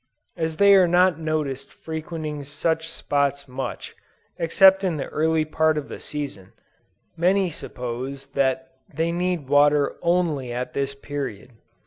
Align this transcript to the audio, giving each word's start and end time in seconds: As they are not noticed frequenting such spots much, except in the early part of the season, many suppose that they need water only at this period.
As 0.35 0.57
they 0.57 0.73
are 0.73 0.87
not 0.87 1.19
noticed 1.19 1.71
frequenting 1.71 2.43
such 2.43 2.89
spots 2.89 3.47
much, 3.47 3.93
except 4.37 4.83
in 4.83 4.97
the 4.97 5.05
early 5.09 5.45
part 5.45 5.77
of 5.77 5.89
the 5.89 5.99
season, 5.99 6.53
many 7.15 7.51
suppose 7.51 8.25
that 8.33 8.71
they 8.91 9.11
need 9.11 9.47
water 9.47 9.97
only 10.01 10.51
at 10.51 10.73
this 10.73 10.95
period. 10.95 11.51